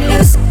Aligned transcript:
bad 0.00 0.18
news. 0.18 0.49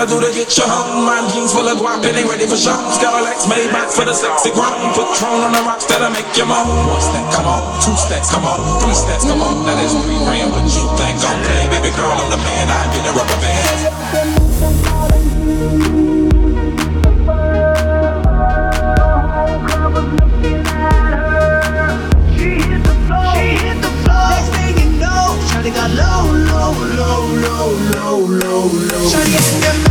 I 0.00 0.08
do 0.08 0.16
to 0.16 0.32
get 0.32 0.48
your 0.56 0.64
home. 0.64 1.04
My 1.04 1.20
jeans 1.28 1.52
full 1.52 1.68
of 1.68 1.76
guap 1.76 2.00
and 2.00 2.16
they 2.16 2.24
ready 2.24 2.48
for 2.48 2.56
shots. 2.56 2.96
Skylax 2.96 3.44
made 3.52 3.68
back 3.68 3.92
for 3.92 4.08
the 4.08 4.16
sexy 4.16 4.48
grown. 4.48 4.72
Patron 4.96 5.44
on 5.44 5.52
the 5.52 5.60
rocks 5.60 5.84
that'll 5.84 6.08
make 6.08 6.24
you 6.40 6.48
moan. 6.48 6.64
One 6.88 7.04
stack, 7.04 7.28
come 7.36 7.44
on. 7.44 7.60
Two 7.84 7.92
steps, 8.00 8.32
come 8.32 8.48
on. 8.48 8.64
Three 8.80 8.96
steps, 8.96 9.28
come 9.28 9.44
on. 9.44 9.68
Now 9.68 9.76
there's 9.76 9.92
three 9.92 10.16
grand, 10.24 10.56
but 10.56 10.64
you 10.72 10.88
think 10.96 11.20
I'm 11.20 11.36
playing. 11.44 11.68
Baby 11.68 11.92
girl, 11.92 12.16
I'm 12.16 12.32
the 12.32 12.40
man. 12.40 12.72
I 12.72 12.80
get 12.96 13.04
a 13.04 13.12
rubber 13.12 13.36
band. 13.44 14.00
got 25.70 25.90
low, 25.92 26.24
low, 26.34 26.72
low, 26.98 27.20
low, 27.30 27.68
low, 27.86 28.64
low. 28.66 29.06
Shawty 29.06 29.36
at 29.36 29.84
the 29.84 29.89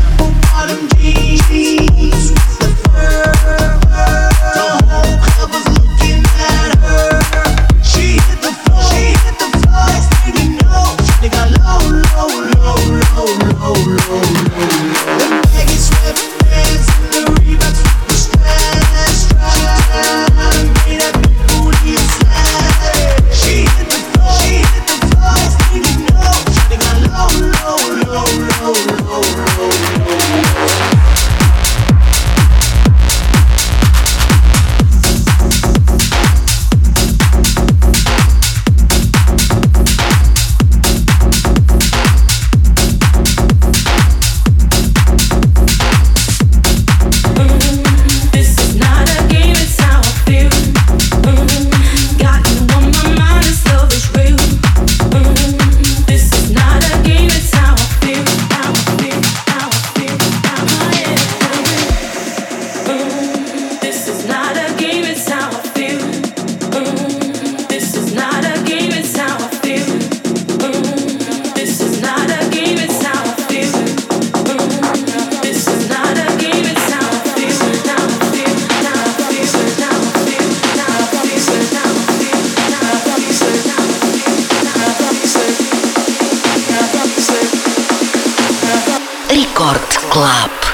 Club. 90.19 90.68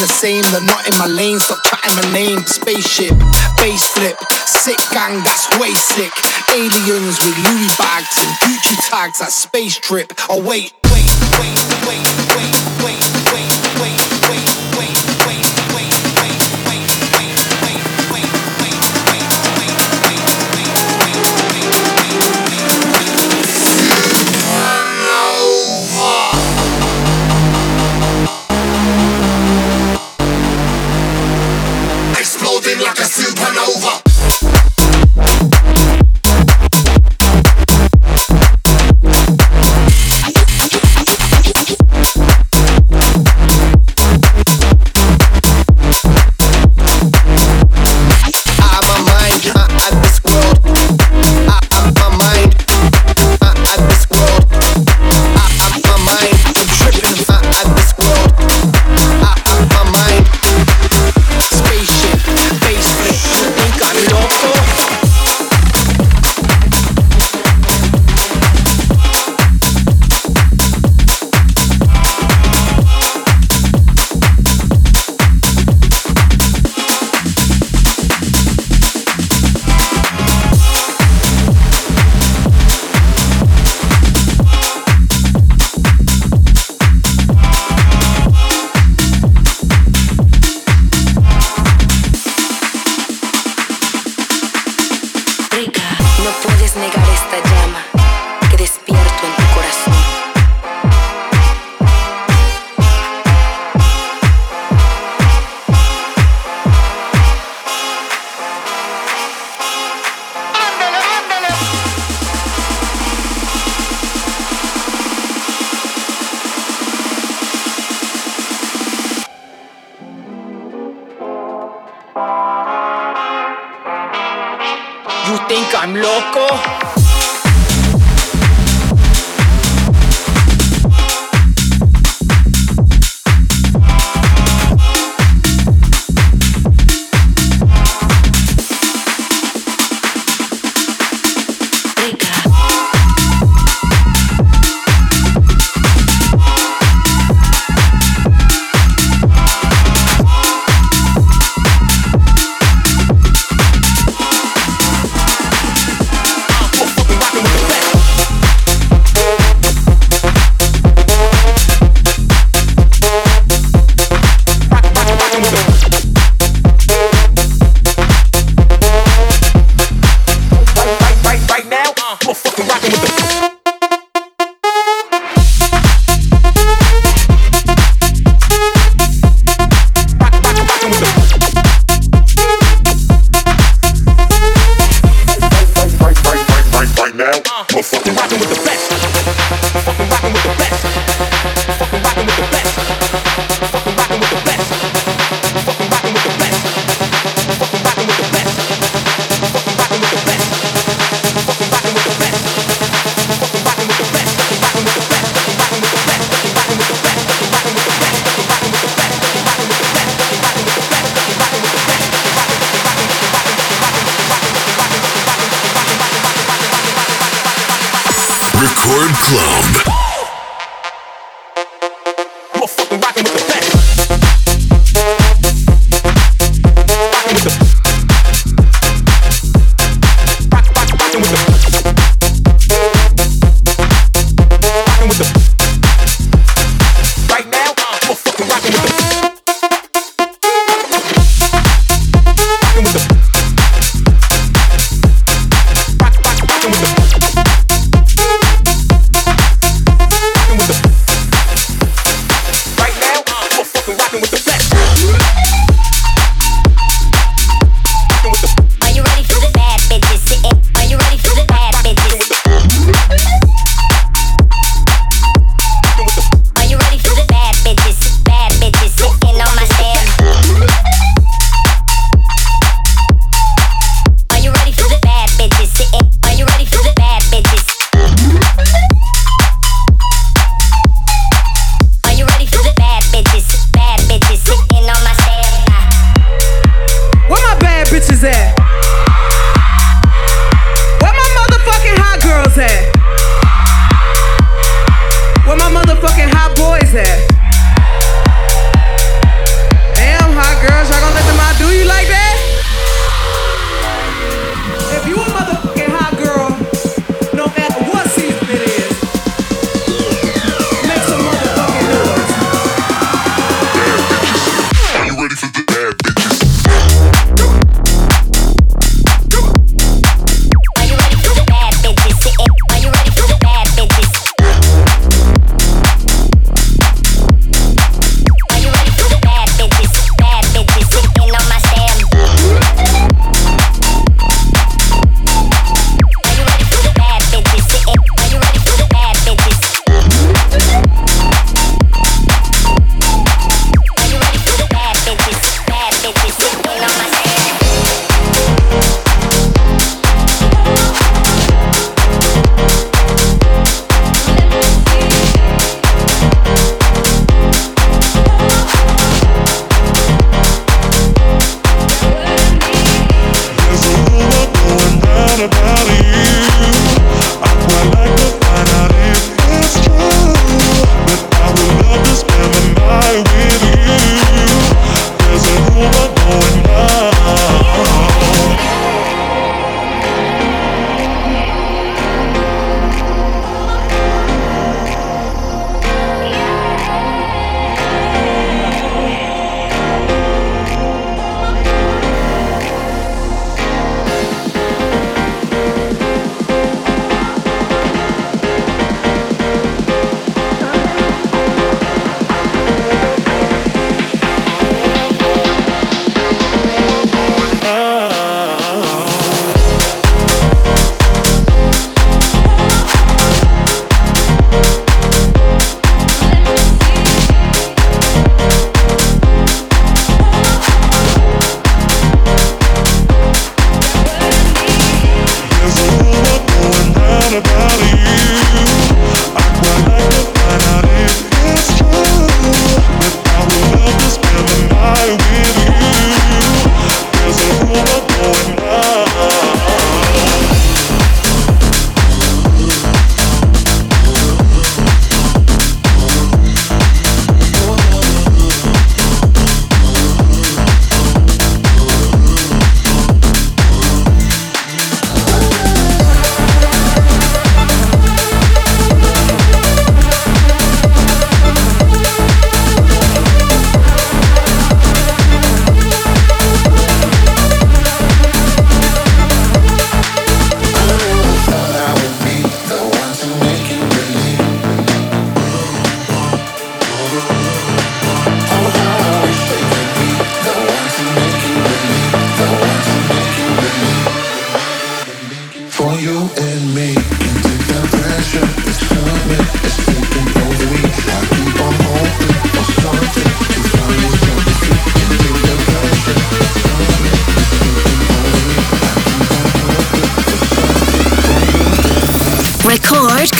the 0.00 0.08
same. 0.08 0.42
They're 0.52 0.60
not 0.62 0.86
in 0.86 0.98
my 0.98 1.06
lane, 1.06 1.38
stop 1.38 1.62
chatting 1.64 1.96
my 1.96 2.12
name. 2.12 2.38
Spaceship, 2.46 3.16
base 3.58 3.86
flip, 3.88 4.18
sick 4.46 4.78
gang, 4.90 5.22
that's 5.22 5.48
way 5.58 5.72
sick. 5.72 6.12
Aliens 6.52 7.18
with 7.20 7.36
Louis 7.44 7.76
bags 7.76 8.16
and 8.16 8.32
Gucci 8.40 8.76
tags, 8.88 9.20
that 9.20 9.30
space 9.30 9.78
trip. 9.78 10.12
Oh, 10.28 10.42
wait, 10.42 10.72
wait, 10.90 11.10
wait. 11.38 11.75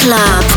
Club. 0.06 0.55